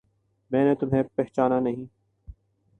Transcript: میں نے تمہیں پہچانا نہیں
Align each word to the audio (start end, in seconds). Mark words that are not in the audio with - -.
میں 0.51 0.63
نے 0.65 0.73
تمہیں 0.75 1.03
پہچانا 1.15 1.59
نہیں 1.59 1.85